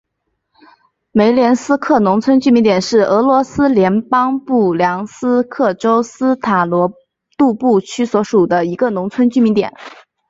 [1.11, 6.91] 梅连斯克农村居民点是俄罗斯联邦布良斯克州斯塔罗
[7.37, 9.71] 杜布区所属的一个农村居民点。